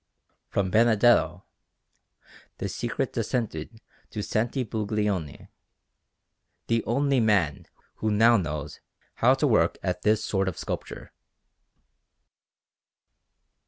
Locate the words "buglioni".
4.65-5.49